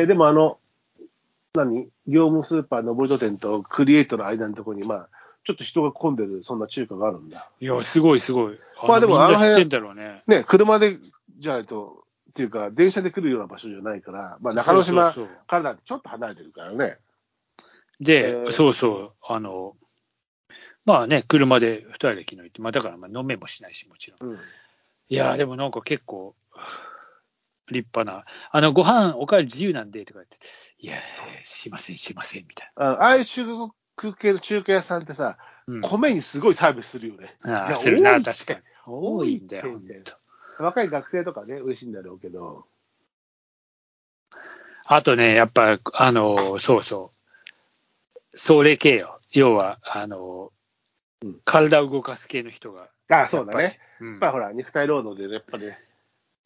[0.00, 0.58] えーでもあの、
[1.54, 1.88] 何？
[2.06, 5.08] 業務スーパーのボルト店とクリエイトの間のところに、まあ、
[5.44, 7.50] ちょっと人が混んでる、そんな中華があるんだ。
[7.60, 8.58] いや、すごいすごい。
[8.86, 10.20] まあでもあの辺ね。
[10.26, 10.98] ね、車で
[11.38, 15.12] じゃないと、っていうか、電車で来るような場所じゃないから、まあ、中之島
[15.46, 16.98] からちょっと離れてるからね。
[18.00, 19.74] で、えーそうそう、あの、
[20.84, 24.30] まあね、車で二人で昨日行って、まあだからまあ飲めもしないし、もちろん。
[24.32, 24.38] うん。
[25.08, 26.34] いやー、でもなんか結構、
[27.70, 30.38] 立派な、あの、ご飯おかわり自由なんで、とか言って、
[30.78, 33.44] いやー、しません、しません、みたいあのああいう中
[33.96, 35.74] 国系の中華屋さんってさ、な。
[35.74, 37.36] うん、米にすごいサービスするよね。
[37.42, 38.60] あいやーするな、確かに。
[38.86, 39.80] 多いんだよ。
[40.58, 42.66] 若い学生とかね、嬉しいんだろうけど。
[44.84, 47.10] あとね、やっぱ、あの、そうそ
[48.32, 48.36] う。
[48.38, 49.20] それ系よ。
[49.32, 50.52] 要は、あの、
[51.22, 52.90] うん体を動かす系の人が。
[53.08, 53.80] あそうだね。
[54.00, 55.78] うんやっぱほら、肉体労働でやっぱね、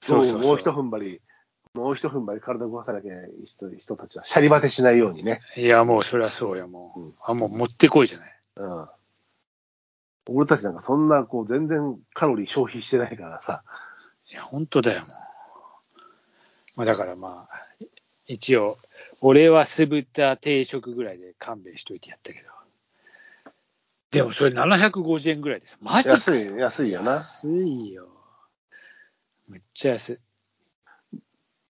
[0.01, 1.21] そうそうもう一踏ん張り、
[1.75, 3.13] もう一踏ん張り体を動かさなきゃ
[3.45, 5.41] 人人たちは、シャリバテしないようにね。
[5.57, 7.01] いや、もうそりゃそうや、もう。
[7.01, 8.41] うんあ、もう持ってこいじゃない。
[8.57, 8.89] うん。
[10.29, 13.63] 俺たちなんかそんな、こう、全然カロリー消費してないからさ。
[14.31, 15.11] いや、本当だよ、もう。
[16.77, 17.85] まあ、だからまあ、
[18.27, 18.79] 一応、
[19.21, 22.49] 俺は酢豚定食ぐらいで勘弁しといてやったけど。
[24.13, 25.77] でもそれ750円ぐらいです。
[25.81, 27.13] マジか安い、安いよな。
[27.13, 28.09] 安いよ。
[29.51, 30.19] めっちゃ安い。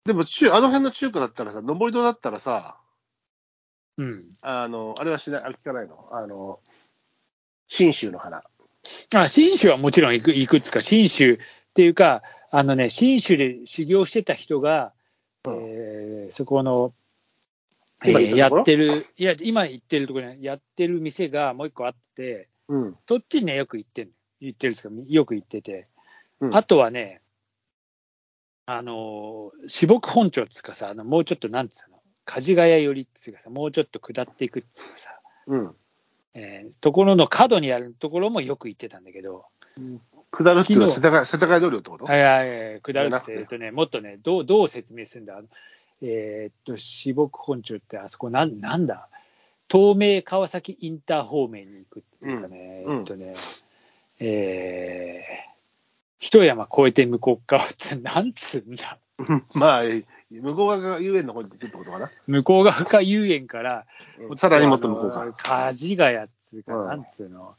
[0.05, 2.77] でも中、あの辺の中華だったらさ、登り戸だったらさ、
[3.97, 4.25] うん。
[4.43, 6.09] あの、あれはしない、あれ聞かないの？
[6.13, 6.61] あの、
[7.69, 8.43] 信州の花。
[9.15, 11.39] あ、新州はもちろんいくいくつか、新州っ
[11.75, 14.93] ていうか、あのね、新州で修行してた人が、
[15.47, 16.93] うんえーそこの、
[18.05, 22.97] えーやってる、いや、今行ってるところね、やってる店がもう一個あって、うん。
[23.07, 25.89] そっちにね、よく行ってん行ってるんですか、よく行ってて、
[26.41, 27.21] うんあとはね、
[28.73, 35.11] あのー、四牧本町っつうかさ、あのもうちょっとなんつうの、梶ヶ谷寄りっつうかさ、もうちょっと下っていくっつうかさ、
[35.49, 35.75] うん。
[36.35, 39.47] えーところの角にあるところもよく行ってたんだけど、
[40.31, 42.05] 下るっていうのは世昨田谷世田谷通りってこと？
[42.05, 45.49] はいはいはい、下るってえっとね、もっとね、どうどう説明するんだ、あの
[46.03, 49.09] えーっと、四牧本町ってあそこなん、なんだ、
[49.69, 52.99] 東名川崎インター方面に行くっていうかね、うん。
[53.01, 53.35] えっとね、
[54.21, 55.50] えー、
[56.21, 59.83] 一山越えて向こう側って、なんつうんだ、うんまあ、
[60.31, 62.11] 向こう側が遊園の方に行くってことかな。
[62.27, 63.87] 向こう側か遊園から、
[64.37, 65.33] さらにもっと向こうかあの。
[65.33, 67.57] 梶ヶ谷っつうか、うんなんつうの、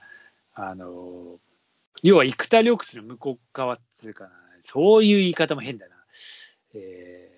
[0.54, 1.40] あの、
[2.04, 5.96] 要は生田緑地の向こう側っつうかな、そういう言い方も変だな。
[6.76, 7.32] え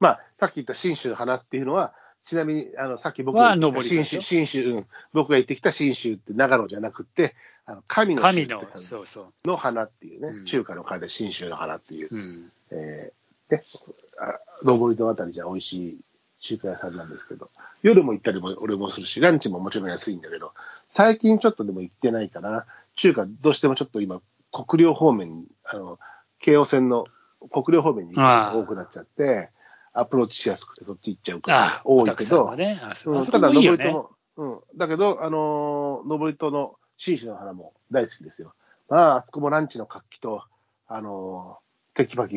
[0.00, 7.34] まあ、さっき言った信州の花っていうのは、ちなみに、あの、さっき僕がは言った登り信州、信州、うん、僕が言ってきた信州って長野じゃなくて、
[7.66, 9.48] あの神ーの神のそうそう。
[9.48, 12.52] の花っていうね、うん中華の花で信州の花っていう、うん。
[12.70, 13.62] えー、で、
[14.18, 16.00] あ登戸あたりじゃ美味しい
[16.40, 17.50] 中華屋さんなんですけど、
[17.82, 20.52] 夜も行ったりも俺もするし、ランチももちろん安いんだけど、
[20.88, 22.66] 最近ちょっとでも行ってないかな。
[22.96, 24.20] 中華どうしてもちょっと今、
[24.52, 25.98] 国領方面に、あの、
[26.40, 27.06] 京王線の
[27.52, 29.50] 国領方面に行くのが多くなっちゃって、
[29.92, 33.52] アプローチしやすくてそっち行っちゃうかあら多いけどね、うんただ。
[33.52, 38.54] 登戸も、うん、だけど、あのー登戸の紳士の花も大好きですよ。
[38.88, 40.44] まあ、あそこもランチの活気と、
[40.86, 42.36] あのーテキパキ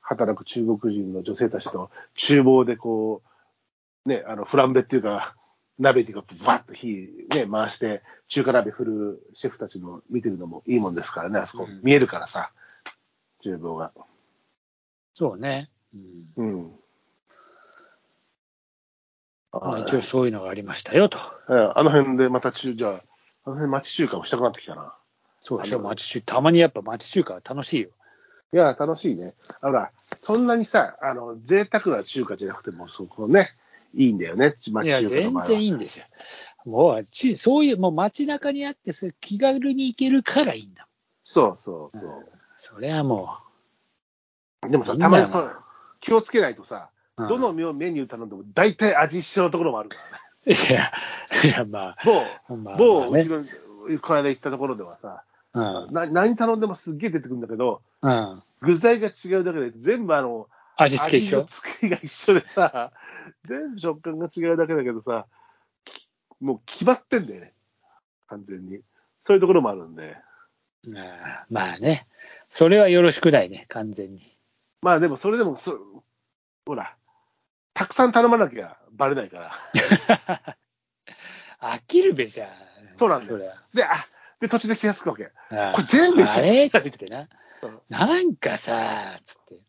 [0.00, 3.22] 働く中国人の女性たちと、厨房でこ
[4.04, 5.36] う、ね、あの、フランベっていうか、
[5.78, 12.50] 鍋っていうか、バッと火、ね、回して、中華鍋振るシェフたちの見てるのもいいもんですからね、あそこ、うん見えるからさ、
[13.42, 13.92] 厨房が。
[15.14, 15.70] そうね。
[15.94, 16.72] うんうん。
[19.52, 21.18] まあ、一応そういうのがありましたよと。
[21.48, 22.92] えーあの辺でまた中、じゃあ、
[23.44, 24.94] あの辺町中華もしたくなってきたな。
[25.40, 27.88] そうでしょ、町中たまにやっぱ町中華は楽しいよ。
[28.52, 29.32] いや、楽しいね。
[29.62, 33.50] あほら、そんなにさ、あの、贅沢な中華じゃなくても、そこね、
[33.94, 35.40] いいんだよね、町中いや、全。
[35.42, 36.04] 然いいんですよ。
[36.64, 40.86] もう、ちそういう、もう街中にあって、それ気軽に行けるからいいんだ
[41.24, 42.24] そうそうそもん。
[42.58, 43.38] それはも
[44.66, 44.68] う。
[44.70, 45.56] でもさ、たまにそう
[46.00, 47.22] 気をつけないとさ、う。
[47.22, 49.96] うんどのメニュー頼んでも大体味一緒のところもあるか
[50.46, 50.58] らね。
[50.58, 50.90] いや、
[51.44, 53.44] いや、ま某、あ、まあ、某、まあねうちの、
[54.00, 55.92] この間行ったところではさ、うん。
[55.92, 58.42] な何頼んでもすっげえ出てくるんだけど、うん。
[58.62, 61.40] 具材が違うだけで全部あの、味付け一緒？
[61.40, 62.92] 味の作りが一緒でさ、
[63.46, 65.26] 全部食感が違うだけだけどさ、
[65.84, 66.08] き
[66.40, 67.52] もう決まってんだよね。
[68.28, 68.80] 完全に。
[69.20, 70.16] そういうところもあるんで。
[70.86, 70.94] うん
[71.50, 72.06] まあね。
[72.48, 74.22] それはよろしくないね、完全に。
[74.82, 75.78] まあでもそれでもそ、
[76.66, 76.96] ほら、
[77.74, 80.56] たくさん頼まなきゃバレないから。
[81.60, 82.50] 飽きるべじゃん。
[82.96, 84.06] そうなんだよそりゃで、あ、
[84.40, 85.30] で途中で気がつくわけ。
[85.50, 86.66] あこれ全部あれ？
[86.66, 87.28] っつってな
[87.62, 87.80] うん。
[87.88, 89.60] なんかさ、つって。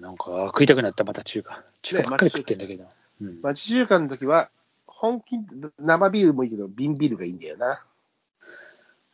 [0.00, 1.62] なんか食いたくなった、また中華。
[1.82, 2.88] 中華ばっかり食ってんだけど。
[3.20, 3.40] うん。
[3.42, 4.50] 町中華の時は、
[4.86, 5.36] 本気、
[5.78, 7.84] 生ビールもいいけど、瓶ビールがいいんだよな。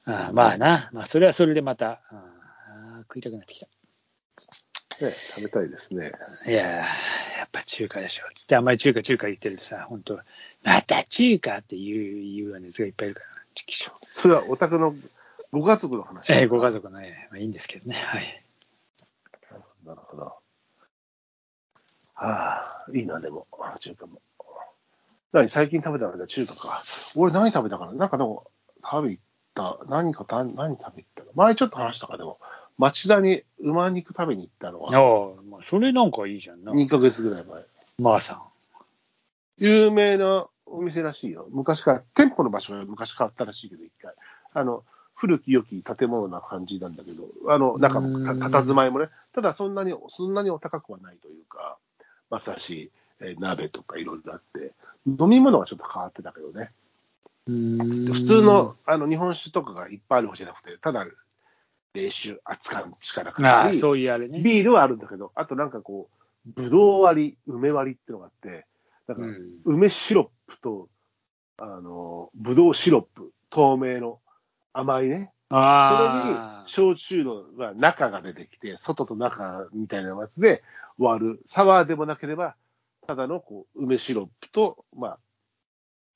[0.04, 0.90] ああまあな。
[0.92, 2.35] まあ、それはそれでまた、あ
[2.98, 3.66] あ食いたくなってきた。
[5.04, 6.12] ね、食べたいですね。
[6.46, 6.84] いやー、や
[7.44, 8.24] っぱ中華でしょ。
[8.34, 10.18] つってあんまり中華中華言ってるとさ、本当
[10.62, 13.26] また中華って言う、言うようなやつがいっぱいいるから、
[14.02, 14.94] それはお宅の
[15.52, 16.88] ご家族の話ええご家族。
[16.88, 17.96] 族のね、まあ、いいんですけどね。
[17.96, 18.44] はい。
[19.84, 20.34] なるほど。
[22.14, 23.46] ああ、いいな、でも、
[23.78, 24.20] 中華も。
[25.32, 26.26] 何、最近食べたの？
[26.26, 26.82] 中華か。
[27.14, 27.92] 俺何食べたかな？
[27.92, 28.50] なんかでも、
[28.82, 29.22] 食べ行っ
[29.54, 29.78] た。
[29.88, 31.30] 何かた、何食べ行ったの？
[31.34, 32.38] 前ちょっと話したか、でも。
[32.78, 36.72] 町田に馬肉食べに行ったのあは、あ、まあ、それなんかいいじゃんな。
[36.72, 37.62] 2ヶ月ぐらい前。
[37.98, 38.42] まあさん。
[39.58, 41.46] 有名なお店らしいよ。
[41.50, 44.12] 昔から、店舗の場所が昔変わったらしいけど、一回。
[44.52, 44.84] あの、
[45.14, 51.78] 古き良き建物な感じなんだけど、あの、中もた、うんたたずまいもね、ただそんなに、そんなにお高くはないというか、
[52.30, 52.90] まさし、
[53.20, 54.72] えー鍋とかいろいろあって、
[55.06, 56.68] 飲み物がちょっと変わってたけどね。
[57.46, 61.06] 普普通の、あの、日本酒とかがいっぱいあるわけじゃなくて、ただ、
[61.96, 64.40] 冷酒扱う力がああ、あり、そういうあれね。
[64.40, 66.08] ビールはあるんだけど、あとなんかこ
[66.46, 68.66] う、ぶどう割り、梅割りっていうのがあって、
[69.08, 69.50] なんかうん。
[69.64, 70.88] 梅シロップと、
[71.58, 74.20] あの、ぶどうシロップ、透明の
[74.72, 75.32] 甘いね。
[75.48, 76.64] それにああ。
[76.66, 80.62] 焼酎のまあ中が出てきて、外と中みたいなやつで
[80.98, 81.42] 割る。
[81.46, 82.56] サワーでもなければ、
[83.06, 85.18] ただのこう梅シロップと、まあ、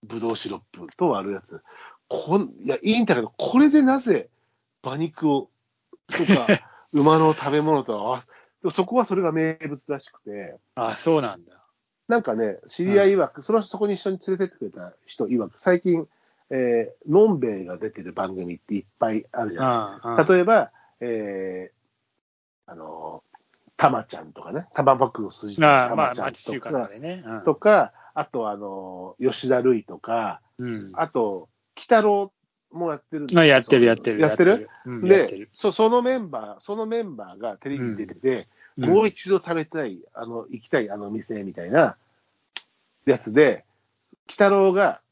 [0.02, 1.62] ぶどうシロップと割るやつ。
[2.08, 4.28] こんいや、いいんだけど、これでなぜ
[4.82, 5.48] 馬肉を、
[6.10, 6.46] とか、
[6.92, 8.22] 馬の食べ物と
[8.70, 11.52] そこはそれが名物らしくて、ああ、そうなんだ。
[12.08, 16.06] なんかね、知り合い曰く、そのそこに一緒に連れてってくれた人曰く、最近、
[16.50, 19.70] えー、のんべえが出てる番組っていっぱいあるじゃない。
[19.70, 23.22] ああ、例えば、えー、あの、
[23.76, 26.72] たまちゃんとかね、たまばくを筋とああ、たまあ、まちゃんとか。
[26.72, 27.22] か、でね。
[27.24, 27.44] うん。
[27.44, 30.90] とか、あと、あの、吉田類とか、うん。
[30.94, 32.32] あと、北郎
[32.72, 34.20] もやってるあやってる、やってる。
[34.20, 34.68] やってる？
[35.02, 35.48] でる。
[35.50, 41.98] そ、そのメンバー、そのメンバーがテレビに出てて、うんもう一度食べたい、あの、行きたいあの店みたいな
[43.04, 43.66] やつで、
[44.26, 45.02] 北郎が、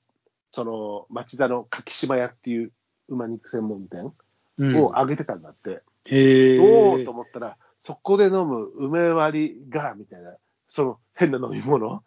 [0.53, 2.73] その、町田の柿島屋っていう
[3.11, 4.15] 馬肉専門店
[4.59, 5.83] うんを挙げてたんだって。
[6.07, 6.59] へえ。
[6.61, 10.37] おおと思ったら、そこで飲む梅割りが、みたいな、
[10.69, 12.03] その変な飲み物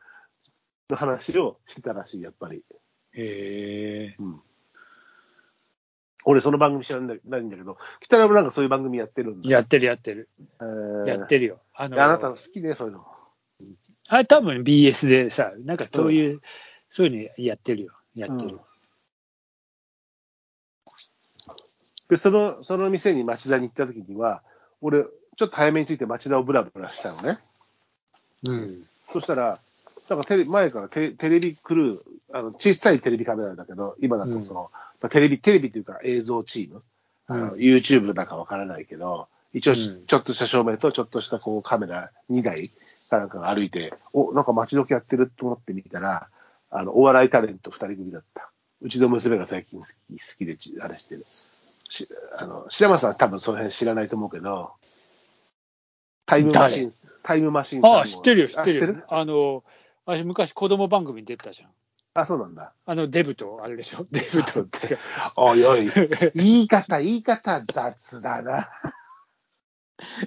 [0.90, 2.64] の話をしてたらしい、やっぱり。
[3.14, 4.16] へえ。
[4.18, 4.42] うん。
[6.26, 9.50] 俺、その番組知らないんだけど、北郎もなんかそういう番組やってるんだ。
[9.50, 10.30] やってる、やってる。
[10.60, 11.60] えーやってるよ。
[11.74, 13.06] あのあなた好きね、そういうの。
[14.08, 16.42] あ、多分 BS でさ、なんかそういう、
[16.90, 17.94] そういうのやってるよ。
[18.14, 18.60] やってる。
[22.10, 24.44] で、その、その店に町田に行った時には、
[24.82, 25.04] 俺、
[25.38, 27.38] ちょっと早めに着いて町田をブラブラしたのね。
[28.44, 28.84] うん。
[29.12, 29.60] そしたら、
[30.10, 32.02] なんかテレ前からテテレビクルー、
[32.34, 36.82] あの小さいテレビカメラだけど、今だとその、まあ、テレビ、テレビっていうか映像チーム、
[37.28, 42.72] あのうん YouTube だかわからないけど、一応うんちょっとした照明とちょっとしたこうカメラ2台
[43.12, 46.30] かなんかが歩いて、お、なんか街時やってると思ってみたら、
[46.72, 48.50] あの、お笑いタレント2人組だった。
[48.82, 51.26] うちの娘が最近好き好きでちあれしてる。
[51.90, 54.72] しあの、白松さんは多分その辺知らないと思うけど、
[56.26, 56.92] タイムマシン、
[57.22, 59.04] タイムマシンああ、知ってるよ、知ってるよ。
[59.10, 59.64] あの、
[60.06, 61.70] 私昔子供番組に出てたじゃん。
[62.14, 62.74] あ、そうなんだ。
[62.86, 64.06] あの、デブと、あれでしょ？
[64.12, 64.98] デブとって。
[65.36, 65.90] おいおい、
[66.36, 68.70] 言い方、言い方、雑だな。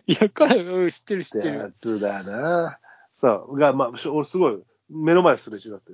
[0.06, 1.58] いや、彼、うん知ってる、知ってる。
[1.58, 2.78] 雑だな。
[3.16, 5.92] そう、が、まあ、し俺すごい、目の前すれ違って、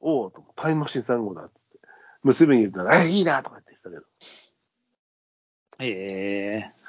[0.00, 1.80] おおと、タイムマシン3号だっつって。
[2.22, 4.02] 娘に言ったら、え、いいなとか言ってきたけど。
[5.80, 6.81] ええ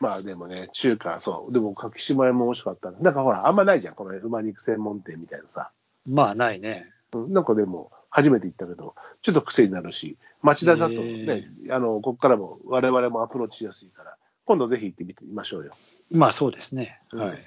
[0.00, 1.52] まあでもね、中華、そう。
[1.52, 2.90] でも、柿島屋も美味しかった。
[2.90, 5.70] なんかほら、あんまないじゃん、この馬肉専門店みたいなさ。
[6.06, 6.92] まあ、ないね。
[7.12, 15.74] うんなんかでも、初めて行ったけど、ちょっと癖になるし、町田だとね、あの、ここからも我々もアプローチしやすいから、今度ぜひ行ってみてみましょうよ。
[16.10, 17.00] まあ、そうですね。
[17.12, 17.38] うんはい。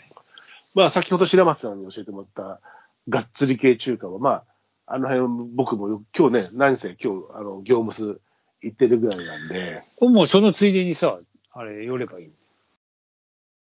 [0.74, 2.62] まあ、先ほど白松さんに教えてもらった、
[3.10, 4.44] がっつり系中華は、まあ、
[4.86, 8.20] あの辺、僕もよ今日ね、何せ今日、あの、業務数
[8.62, 11.20] 行ってるぐらいなんで、もうそのついでにさ、
[11.54, 12.32] あれ、寄ればいい。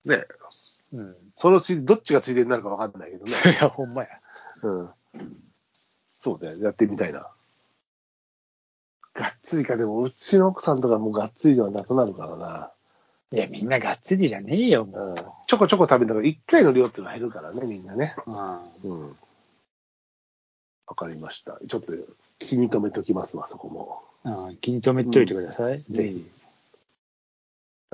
[0.08, 0.25] ね、
[0.92, 1.16] うん。
[1.34, 3.30] そのつどっちがついでになるか分かんないけどね。
[3.30, 4.08] そりゃ、ほんまや。
[4.62, 4.90] うん。
[5.84, 7.30] そうだよ、やってみたいな。
[9.14, 12.72] がっつりか、でも、うちの奥さんとかもうがっつりではなくなるからな。
[13.32, 15.25] いや、みんながっつりじゃねえよ、もうんう。。
[15.46, 18.14] ちょこちょこ食べたから、一回の量っていうのは減るからね、みんなね。
[18.26, 19.16] うんうん。
[20.86, 21.58] わかりました。
[21.66, 21.92] ちょっと
[22.38, 24.02] 気に留めておきますわ、そこも。
[24.25, 26.30] うん気に留めといてください、ぜひ。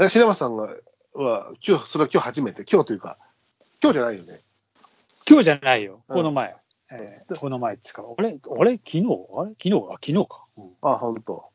[0.00, 0.75] え白松さんが
[1.14, 3.19] は、今日、それは今日初めて、今日というか、
[3.83, 4.40] 今日じゃないよね。
[5.28, 6.57] 今日じゃないよ、うんこの前。
[6.90, 8.76] えーこの前っつうか、あれあれ？
[8.76, 9.04] 昨日？
[9.37, 9.50] あれ？
[9.52, 9.88] 昨日？
[9.88, 10.45] あ、昨日か。
[10.57, 11.50] うんあ、本当。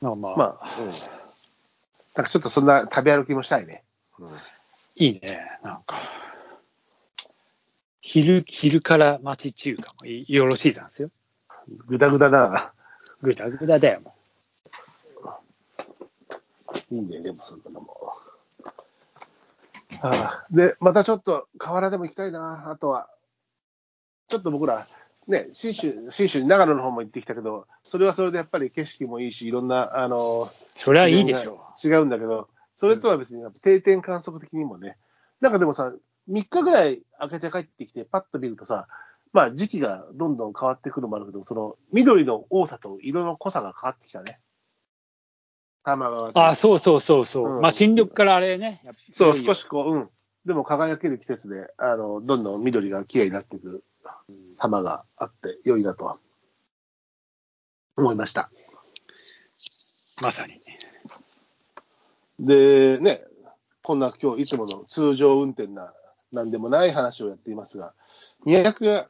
[0.00, 0.86] まあまあ、まあ、うん。
[0.86, 3.84] なんかちょっとそんな食べ歩きもしたいね。
[4.18, 4.28] うん
[4.96, 5.96] いいね、なんか。
[8.02, 11.10] 昼、昼から町中華もいよろしいざんすよ。
[11.86, 12.72] ぐだぐだだな。
[13.22, 14.14] ぐだぐだだよ、も
[16.92, 18.12] いいね、でもそんなのも。
[20.02, 23.08] ああで、またちょっと河原でも行きたいな、あとは。
[24.28, 24.84] ちょっと僕ら、
[25.26, 30.78] ね、信州、信州に長野の方も行ってきたけど、それはそれでやっぱり景色もいいし、いろんな、あの、う。
[30.78, 34.98] それはいいでしょ違うんだけど、それとは別に定点観測的にもね、
[35.40, 35.94] なんかでもさ、
[36.30, 38.86] 3日ぐらい空けて帰ってきて、パッと見るとさ、
[39.32, 44.40] まあ時期がどんどん変わってくるのもあるけど、その緑の多さと色の濃さが変わってきたね。
[45.84, 46.32] 玉川う。
[46.34, 47.56] あ、そうそうそうそう。
[47.56, 48.80] うんまあ、新緑からあれね。
[48.84, 50.10] やっぱそう、少しこう、うん。
[50.46, 53.84] でも輝ける季節で、あの、どんどん緑が綺麗になっていく
[54.54, 56.18] 様があって、良いなとは
[57.96, 58.50] 思いました。
[60.20, 60.60] まさに。
[62.38, 63.20] で、ね、
[63.82, 65.94] こんな今日いつもの通常運転な、
[66.32, 67.94] なんでもない話をやっていますが、
[68.44, 69.08] 宮役屋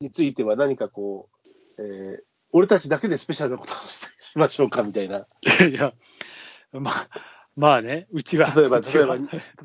[0.00, 1.28] については何かこ
[1.76, 2.22] う、えー
[2.56, 4.06] 俺たちだけでスペシャルなことをし
[4.38, 5.26] ましょうかみたいな。
[5.68, 5.92] いや、
[6.72, 7.08] まあ、
[7.56, 8.52] まあね、うちは。
[8.54, 9.22] 例えば、例えば、例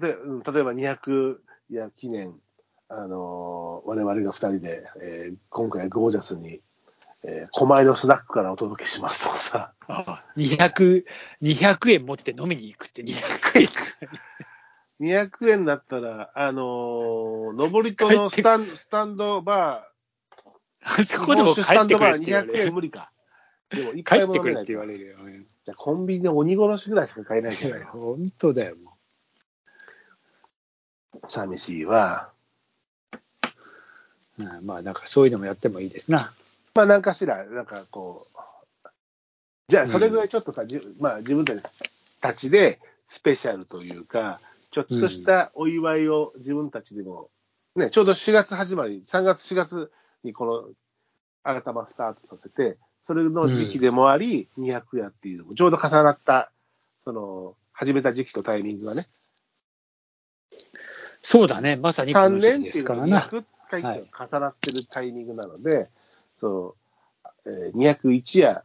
[0.10, 1.38] えば、うん例えば200
[1.70, 2.40] 夜記念、
[2.88, 6.62] あのー我々が2人で、えー今回ゴージャスに、
[7.24, 11.04] えー狛江のスナックからお届けしますとかさ、あ200、
[11.42, 13.74] 200円持って飲みに行くって200円く
[15.00, 19.88] 200円だったら、あのー、上りとのスタンスタンドバ
[20.82, 21.06] らい。
[21.06, 22.60] そー、こでも日帰ってくれ本酒スタンドバー 200って言われる。
[22.68, 23.12] 円無理か。
[23.70, 25.18] でも、一帰回も飲めないか言われるよ。
[25.22, 28.98] うんじゃあ、コンビニで鬼殺しぐらいしか買えないじゃない 本当だよ、も
[31.28, 32.32] 寂しいわ。
[34.40, 34.44] う。
[34.44, 36.34] うん、まあ、なんかそういうのもやってもいいですな。
[36.74, 38.38] まあ、なんかしら、なんかこう、
[39.68, 47.30] じゃあ、それぐらいちょっとさ、じまあ、自分たちでスペシャルというか、ちょっとしたお祝いを自分たちでも、
[47.76, 49.92] ね、ちょうど4月始まり、3月、4月
[50.24, 50.70] にこの
[51.44, 56.52] 新たまスタートさせて、それの時期でもあり、200夜っていうのもちょうど重なった、
[57.04, 59.06] その、始めた時期とタイミングがね、
[61.22, 63.20] そうだね、まさにこ3の時期年っていうのがですからな。
[63.22, 65.90] 200回って重なってるタイミングなので、
[66.38, 66.76] そ
[67.46, 68.64] う、えー201夜、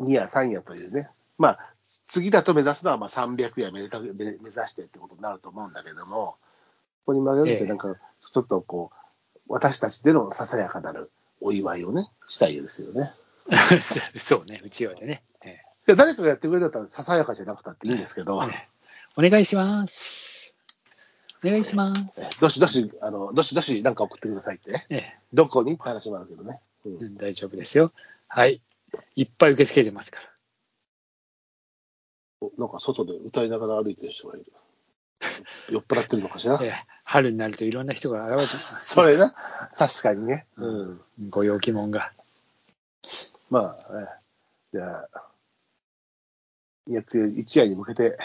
[0.00, 1.08] 2夜、3夜というね、
[1.38, 6.36] まあ、次だと目指すのはまあ300夜目指目目指してってことになると思うんだけども、
[7.04, 11.10] ここに曲げるって、なんか、ちょっとこう、私たちでのささやかなる
[11.40, 13.12] お祝いをね、したいですよね。
[14.18, 15.22] そうね、うちわでね。
[15.44, 18.68] えで誰かがやってくれたらささやかじゃなくたっていいんですけど、えね
[19.16, 20.54] お願いします。
[21.44, 22.02] お願いします。
[22.16, 24.86] えどしどし、あの、どしどしなんか送ってくださいってね。
[24.90, 26.60] ええどこにって話もあるけどね。
[26.84, 27.92] うんうん大丈夫ですよ。
[28.28, 28.60] はい。
[29.16, 30.28] いっぱい受け付けてますから。
[32.40, 34.52] おなんか外で歌いながら歩いてる人がいる。
[35.70, 36.58] 酔っ払ってるのかしら？
[36.62, 38.64] ええ春になるといろんな人が現れて。
[38.84, 39.34] それな。
[39.76, 40.46] 確かにね。
[40.56, 41.04] ううん。
[41.30, 42.12] ご陽気もんが。
[43.52, 45.30] まあ、えじゃあ、
[46.88, 48.16] 201夜に向けて、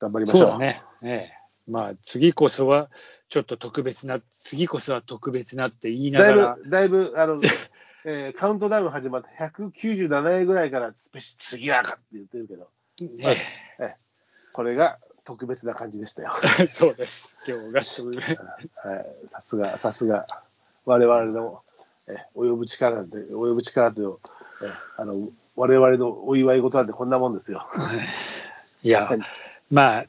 [0.00, 0.40] 頑張りましょう。
[0.40, 0.82] そうだね。
[1.02, 1.30] ええ
[1.70, 2.90] まあ、次こそは、
[3.28, 7.40] ちょっと特別な、次こそは特別なって言いなだいがら、ぶ、だいぶ、あの、
[8.04, 12.68] えーカウントダウン始まって197円ぐらいからスペシ次はかって言ってるけど、
[13.78, 13.94] え
[14.52, 16.32] これが特別な感じでしたよ。
[16.58, 17.36] え そうです。
[17.46, 17.82] 今日が
[18.82, 20.26] はい、さすが、さすが、
[20.84, 21.69] 我々の、え、
[22.34, 24.16] 及ぶ力で、及ぶ力という、
[24.62, 27.68] え、あの、我々のお祝い事なんてこんなもんですよ。
[28.82, 29.20] いやはい、
[29.70, 30.06] まあ、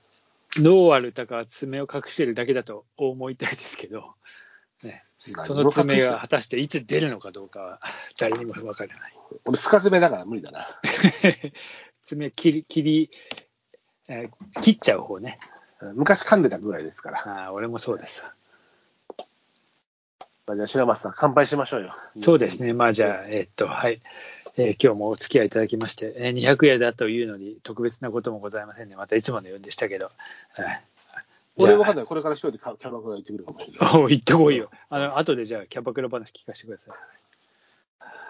[0.57, 4.13] ノーアルタか爪を隠してるだけだと思いたいですけど、
[4.83, 5.03] ね、
[5.45, 7.79] その爪が果たしていつ出るのかどうかは
[8.17, 9.13] 誰にもわからない。
[9.45, 10.67] 俺、深爪だから無理だな。
[12.01, 13.11] 爪切り、切り、
[14.07, 15.39] えー切っちゃう方ね。
[15.95, 17.19] 昔噛んでたぐらいですから。
[17.27, 18.25] ああ俺もそうです。
[20.51, 21.95] まあ、じゃあ、白松さん、乾杯しましょうよ。
[22.19, 22.73] そうですね。
[22.73, 24.01] まあじゃあ、えっと、はい。
[24.57, 28.97] えー今日もお付き合いいただきまして、えー200円だというのに特別なこともございませんね。
[28.97, 30.11] またいつものようでしたけど。
[30.53, 30.83] はい
[31.57, 32.05] 俺わかんない。
[32.05, 34.01] これから一人でキャバクラ行ってくるかもしれない。
[34.01, 34.69] お行ってこいよ。
[34.89, 36.93] あの、後でじゃあ、キャバクラ話聞かせてください。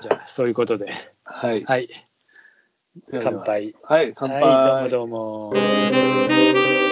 [0.02, 0.92] じゃあ、そういうことで。
[1.24, 1.64] はい。
[1.64, 1.90] はい。
[3.12, 3.76] 乾杯。
[3.84, 4.42] はい、乾杯。
[4.42, 5.64] はい、どうもどう
[6.82, 6.91] も。